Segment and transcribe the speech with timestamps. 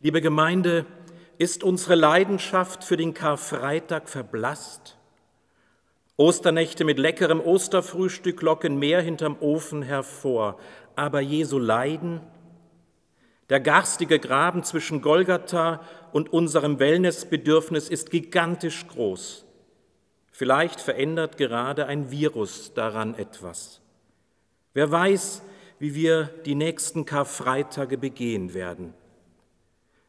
[0.00, 0.86] Liebe Gemeinde,
[1.38, 4.96] ist unsere Leidenschaft für den Karfreitag verblasst?
[6.16, 10.60] Osternächte mit leckerem Osterfrühstück locken mehr hinterm Ofen hervor,
[10.94, 12.20] aber Jesu Leiden,
[13.50, 15.80] der garstige Graben zwischen Golgatha
[16.12, 19.46] und unserem Wellnessbedürfnis ist gigantisch groß.
[20.30, 23.80] Vielleicht verändert gerade ein Virus daran etwas.
[24.74, 25.42] Wer weiß,
[25.80, 28.94] wie wir die nächsten Karfreitage begehen werden.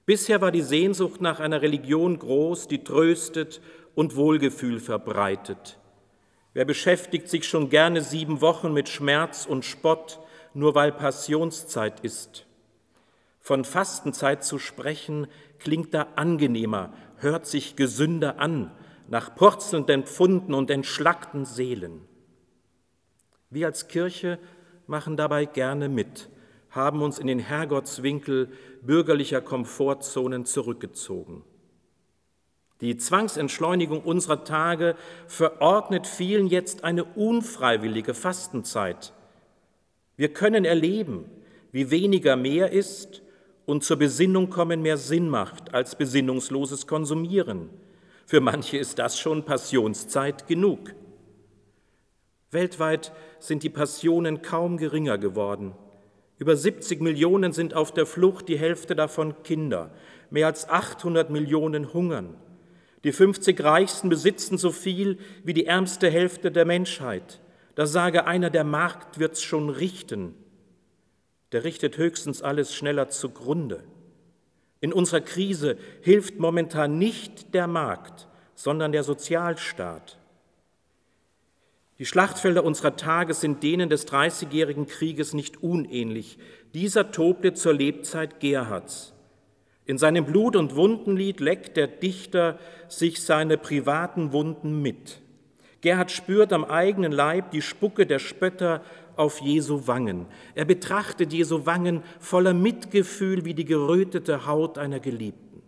[0.10, 3.62] Bisher war die Sehnsucht nach einer Religion groß, die tröstet
[3.94, 5.78] und Wohlgefühl verbreitet.
[6.56, 10.20] Wer beschäftigt sich schon gerne sieben Wochen mit Schmerz und Spott,
[10.56, 12.48] nur weil Passionszeit ist?
[13.40, 15.28] Von Fastenzeit zu sprechen,
[15.60, 18.72] klingt da angenehmer, hört sich gesünder an,
[19.10, 22.02] nach purzelnden Pfunden und entschlackten Seelen.
[23.52, 24.40] Wir als Kirche
[24.88, 26.30] machen dabei gerne mit,
[26.72, 28.50] haben uns in den Herrgottswinkel
[28.82, 31.44] bürgerlicher Komfortzonen zurückgezogen.
[32.82, 34.96] Die Zwangsentschleunigung unserer Tage
[35.28, 39.14] verordnet vielen jetzt eine unfreiwillige Fastenzeit.
[40.16, 41.26] Wir können erleben,
[41.72, 43.22] wie weniger mehr ist
[43.66, 47.70] und zur Besinnung kommen mehr Sinn macht als besinnungsloses Konsumieren.
[48.26, 50.94] Für manche ist das schon Passionszeit genug.
[52.52, 55.74] Weltweit sind die Passionen kaum geringer geworden.
[56.40, 59.92] Über 70 Millionen sind auf der Flucht, die Hälfte davon Kinder.
[60.30, 62.36] Mehr als 800 Millionen hungern.
[63.04, 67.42] Die 50 Reichsten besitzen so viel wie die ärmste Hälfte der Menschheit.
[67.76, 70.34] Da sage einer, der Markt wird's schon richten.
[71.52, 73.84] Der richtet höchstens alles schneller zugrunde.
[74.82, 80.19] In unserer Krise hilft momentan nicht der Markt, sondern der Sozialstaat.
[82.00, 86.38] Die Schlachtfelder unserer Tage sind denen des Dreißigjährigen Krieges nicht unähnlich.
[86.74, 89.14] Dieser tobte zur Lebzeit Gerhards.
[89.86, 95.20] In seinem Blut- und Wundenlied leckt der Dichter sich seine privaten Wunden mit.
[95.82, 98.82] Gerhard spürt am eigenen Leib die Spucke der Spötter
[99.18, 100.26] auf Jesu Wangen.
[100.56, 105.62] Er betrachtet Jesu Wangen voller Mitgefühl wie die gerötete Haut einer Geliebten.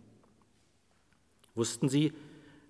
[1.54, 2.12] Wussten Sie,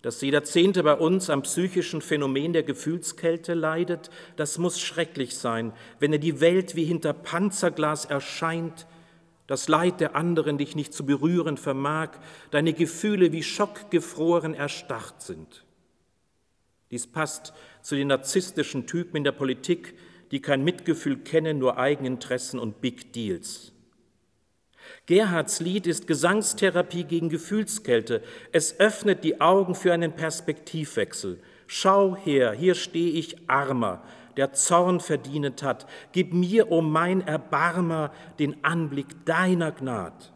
[0.03, 5.73] dass jeder Zehnte bei uns am psychischen Phänomen der Gefühlskälte leidet, das muss schrecklich sein,
[6.01, 8.87] wenn er die Welt wie hinter Panzerglas erscheint,
[9.47, 12.11] das Leid der anderen dich nicht zu berühren vermag,
[12.51, 15.65] deine Gefühle wie schockgefroren erstarrt sind.
[16.91, 19.95] Dies passt zu den narzisstischen Typen in der Politik,
[20.31, 23.73] die kein Mitgefühl kennen, nur Eigeninteressen und Big Deals.
[25.07, 28.23] Gerhards Lied ist Gesangstherapie gegen Gefühlskälte.
[28.53, 31.41] Es öffnet die Augen für einen Perspektivwechsel.
[31.67, 34.03] Schau her, hier stehe ich armer,
[34.37, 35.87] der Zorn verdient hat.
[36.13, 40.33] Gib mir, o oh mein Erbarmer, den Anblick deiner Gnad.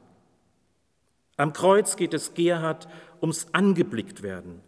[1.37, 2.89] Am Kreuz geht es Gerhard
[3.21, 4.63] ums angeblickt werden.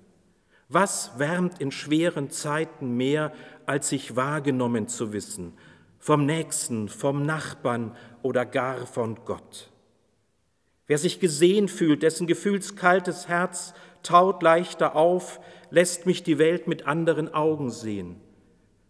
[0.68, 3.32] Was wärmt in schweren Zeiten mehr,
[3.66, 5.54] als sich wahrgenommen zu wissen,
[5.98, 9.70] vom Nächsten, vom Nachbarn oder gar von Gott?
[10.88, 15.38] Wer sich gesehen fühlt, dessen gefühlskaltes Herz taut leichter auf,
[15.70, 18.16] lässt mich die Welt mit anderen Augen sehen.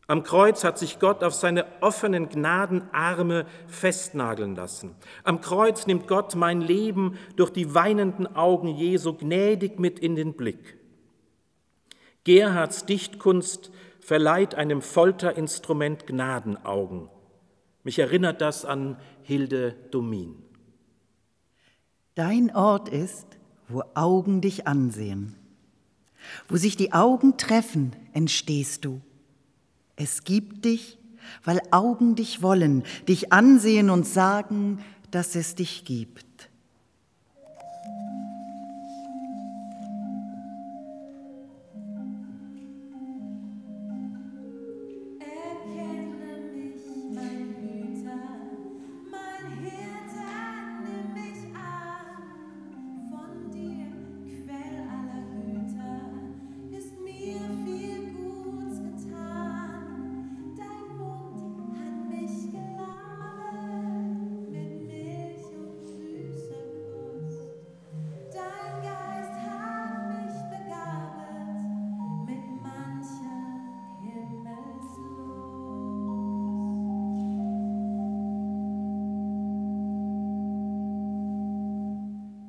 [0.06, 4.94] Am Kreuz hat sich Gott auf seine offenen Gnadenarme festnageln lassen.
[5.22, 10.32] Am Kreuz nimmt Gott mein Leben durch die weinenden Augen Jesu gnädig mit in den
[10.32, 10.78] Blick.
[12.24, 13.70] Gerhards Dichtkunst
[14.00, 17.10] verleiht einem Folterinstrument Gnadenaugen.
[17.82, 20.47] Mich erinnert das an Hilde Domin.
[22.18, 23.28] Dein Ort ist,
[23.68, 25.36] wo Augen dich ansehen.
[26.48, 29.00] Wo sich die Augen treffen, entstehst du.
[29.94, 30.98] Es gibt dich,
[31.44, 34.80] weil Augen dich wollen, dich ansehen und sagen,
[35.12, 36.26] dass es dich gibt.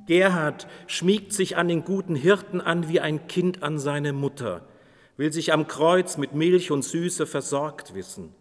[0.09, 4.65] Gerhard schmiegt sich an den guten Hirten an wie ein Kind an seine Mutter,
[5.17, 8.33] will sich am Kreuz mit Milch und Süße versorgt wissen.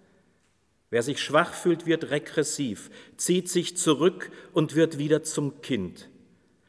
[0.88, 2.88] Wer sich schwach fühlt, wird regressiv,
[3.19, 6.09] zieht sich zurück und wird wieder zum Kind.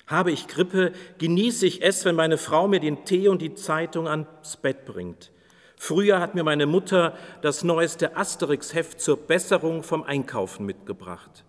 [0.05, 4.05] Habe ich Grippe, genieße ich es, wenn meine Frau mir den Tee und die Zeitung
[4.05, 5.31] ans Bett bringt.
[5.77, 11.45] Früher hat mir meine Mutter das neueste Asterix-Heft zur Besserung vom Einkaufen mitgebracht.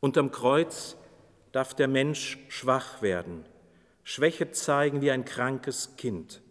[0.00, 0.96] Unterm Kreuz
[1.52, 3.44] darf der Mensch schwach werden,
[4.02, 6.42] Schwäche zeigen wie ein krankes Kind.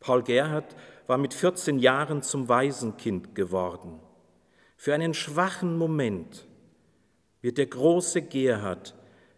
[0.00, 0.76] Paul Gerhard
[1.06, 4.00] war mit 14 Jahren zum Waisenkind geworden.
[4.76, 6.46] Für einen schwachen Moment
[7.40, 8.94] wird der große Gerhard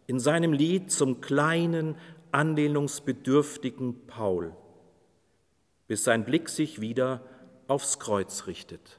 [0.07, 1.97] in seinem Lied zum kleinen,
[2.33, 4.55] anlehnungsbedürftigen Paul,
[5.87, 7.23] bis sein Blick sich wieder
[7.67, 8.99] aufs Kreuz richtet.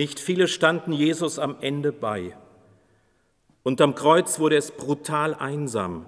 [0.00, 2.34] Nicht viele standen Jesus am Ende bei.
[3.62, 6.06] Unterm Kreuz wurde es brutal einsam.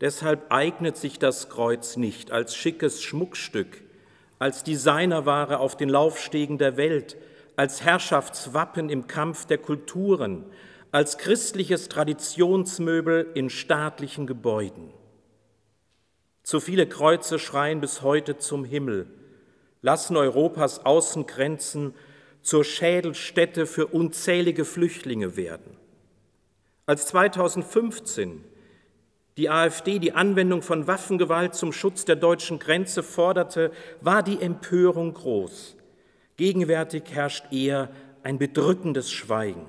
[0.00, 3.82] Deshalb eignet sich das Kreuz nicht als schickes Schmuckstück,
[4.38, 7.18] als Designerware auf den Laufstegen der Welt,
[7.56, 10.46] als Herrschaftswappen im Kampf der Kulturen,
[10.90, 14.94] als christliches Traditionsmöbel in staatlichen Gebäuden.
[16.42, 19.08] Zu viele Kreuze schreien bis heute zum Himmel,
[19.82, 21.92] lassen Europas Außengrenzen
[22.46, 25.76] zur Schädelstätte für unzählige Flüchtlinge werden.
[26.86, 28.44] Als 2015
[29.36, 35.12] die AfD die Anwendung von Waffengewalt zum Schutz der deutschen Grenze forderte, war die Empörung
[35.12, 35.76] groß.
[36.36, 37.90] Gegenwärtig herrscht eher
[38.22, 39.66] ein bedrückendes Schweigen.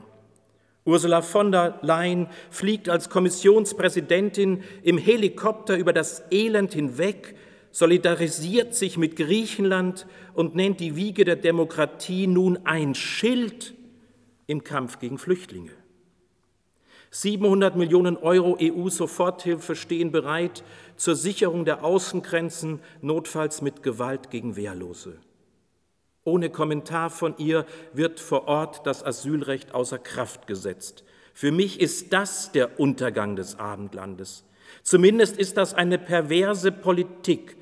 [0.85, 7.35] Ursula von der Leyen fliegt als Kommissionspräsidentin im Helikopter über das Elend hinweg
[7.77, 13.75] solidarisiert sich mit Griechenland und nennt die Wiege der Demokratie nun ein Schild
[14.47, 15.69] im Kampf gegen Flüchtlinge.
[17.11, 20.63] 700 Millionen Euro EU-Soforthilfe stehen bereit
[20.95, 25.19] zur Sicherung der Außengrenzen, notfalls mit Gewalt gegen Wehrlose.
[26.23, 31.03] Ohne Kommentar von ihr wird vor Ort das Asylrecht außer Kraft gesetzt.
[31.35, 34.45] Für mich ist das der Untergang des Abendlandes.
[34.81, 37.56] Zumindest ist das eine perverse Politik,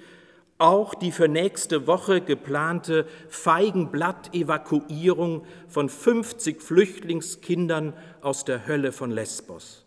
[0.57, 9.85] auch die für nächste Woche geplante Feigenblatt-Evakuierung von 50 Flüchtlingskindern aus der Hölle von Lesbos.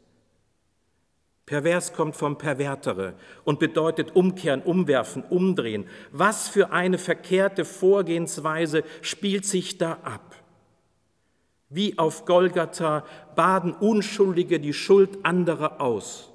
[1.47, 5.87] Pervers kommt vom Pervertere und bedeutet umkehren, umwerfen, umdrehen.
[6.13, 10.37] Was für eine verkehrte Vorgehensweise spielt sich da ab?
[11.71, 16.31] Wie auf Golgatha baden Unschuldige die Schuld anderer aus.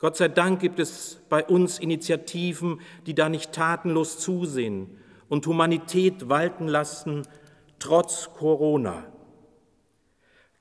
[0.00, 6.30] Gott sei Dank gibt es bei uns Initiativen, die da nicht tatenlos zusehen und Humanität
[6.30, 7.28] walten lassen,
[7.78, 9.04] trotz Corona.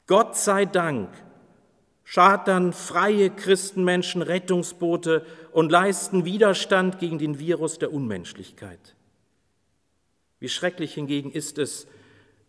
[0.08, 1.10] Gott sei Dank
[2.04, 8.96] chartern freie Christenmenschen Rettungsboote und leisten Widerstand gegen den Virus der Unmenschlichkeit.
[10.40, 11.88] Wie schrecklich hingegen ist es,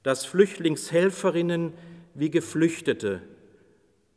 [0.02, 1.72] dass Flüchtlingshelferinnen
[2.14, 3.22] wie Geflüchtete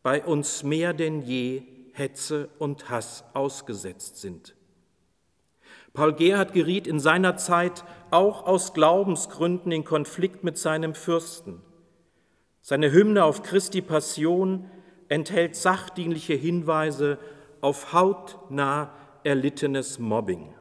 [0.01, 4.55] bei uns mehr denn je Hetze und Hass ausgesetzt sind.
[5.93, 11.61] Paul Gerhard geriet in seiner Zeit auch aus Glaubensgründen in Konflikt mit seinem Fürsten.
[12.61, 14.69] Seine Hymne auf Christi Passion
[15.07, 17.19] enthält sachdienliche Hinweise
[17.61, 18.91] auf hautnah
[19.23, 20.52] erlittenes Mobbing.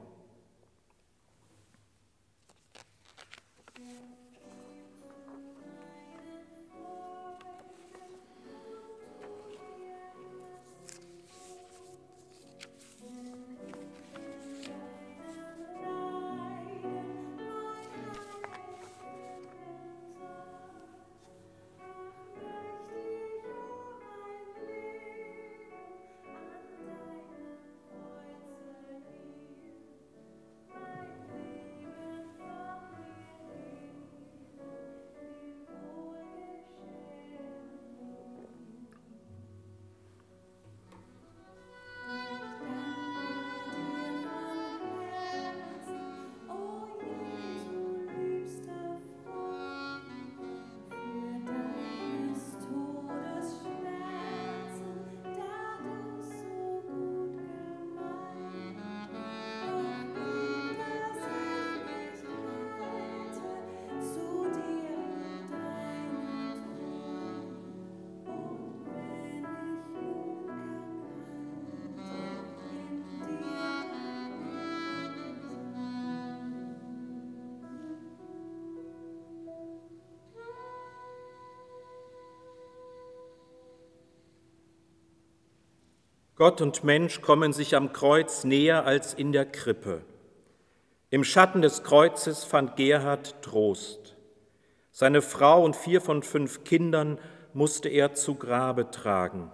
[86.43, 90.01] Gott und Mensch kommen sich am Kreuz näher als in der Krippe.
[91.09, 94.17] Im Schatten des Kreuzes fand Gerhard Trost.
[94.91, 97.21] Seine Frau und vier von fünf Kindern
[97.55, 99.53] musste er zu Grabe tragen.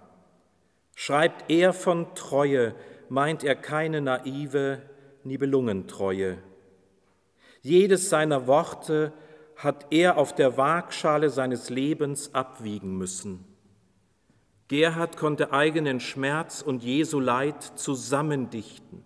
[0.95, 2.73] Schreibt er von Treue,
[3.07, 4.81] meint er keine naive
[5.23, 6.39] Nibelungentreue.
[7.61, 9.13] Jedes seiner Worte
[9.55, 13.48] hat er auf der Waagschale seines Lebens abwiegen müssen.
[14.69, 19.03] Gerhard konnte eigenen Schmerz und Jesu Leid zusammendichten.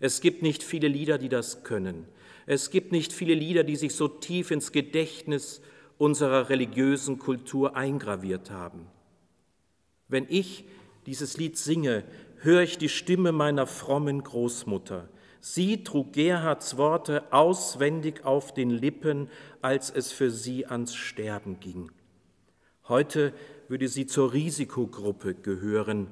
[0.00, 2.06] Es gibt nicht viele Lieder, die das können.
[2.44, 5.62] Es gibt nicht viele Lieder, die sich so tief ins Gedächtnis
[5.96, 8.88] unserer religiösen Kultur eingraviert haben.
[10.08, 10.64] Wenn ich
[11.06, 12.02] dieses Lied singe,
[12.40, 15.08] höre ich die Stimme meiner frommen Großmutter.
[15.40, 19.30] Sie trug Gerhards Worte auswendig auf den Lippen,
[19.62, 21.92] als es für sie ans Sterben ging.
[22.88, 23.32] Heute
[23.68, 26.08] würde sie zur Risikogruppe gehören.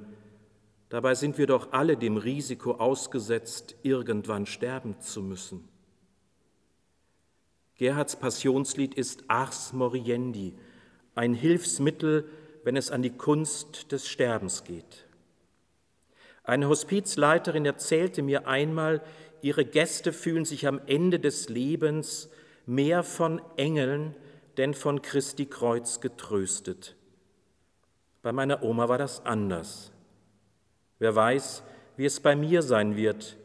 [0.89, 5.67] Dabei sind wir doch alle dem Risiko ausgesetzt, irgendwann sterben zu müssen.
[7.77, 10.53] Gerhards Passionslied ist Ars Moriendi,
[11.15, 12.29] ein Hilfsmittel,
[12.63, 15.07] wenn es an die Kunst des Sterbens geht.
[16.43, 19.01] Eine Hospizleiterin erzählte mir einmal,
[19.41, 22.29] ihre Gäste fühlen sich am Ende des Lebens
[22.65, 24.15] mehr von Engeln
[24.57, 26.95] denn von Christi Kreuz getröstet.
[28.25, 29.91] Bei meiner Oma war das anders.
[30.97, 31.61] Wer weiß,
[31.95, 33.37] wie es bei mir sein wird,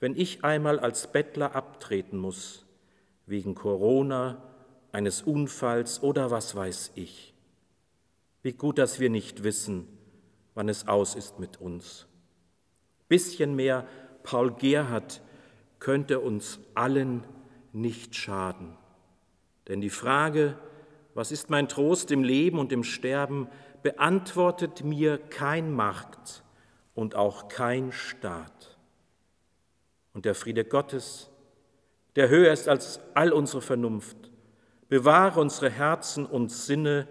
[0.00, 2.66] wenn ich einmal als Bettler abtreten muss,
[3.24, 4.42] wegen Corona,
[4.92, 7.32] eines Unfalls oder was weiß ich.
[8.42, 9.88] Wie gut, dass wir nicht wissen,
[10.52, 12.06] wann es aus ist mit uns.
[13.08, 13.86] Bisschen mehr
[14.24, 15.22] Paul Gerhard
[15.78, 17.24] könnte uns allen
[17.72, 18.76] nicht schaden.
[19.68, 20.58] Denn die Frage,
[21.18, 23.48] was ist mein Trost im Leben und im Sterben,
[23.82, 26.44] beantwortet mir kein Markt
[26.94, 28.78] und auch kein Staat.
[30.14, 31.28] Und der Friede Gottes,
[32.14, 34.16] der höher ist als all unsere Vernunft,
[34.88, 37.08] bewahre unsere Herzen und Sinne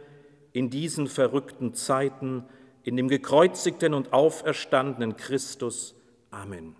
[0.54, 2.46] in diesen verrückten Zeiten,
[2.84, 5.96] in dem gekreuzigten und auferstandenen Christus.
[6.32, 6.78] Amen.